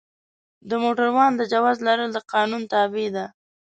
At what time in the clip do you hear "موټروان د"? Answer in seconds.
0.83-1.41